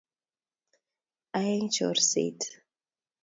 [1.39, 2.39] Aeng', chorset.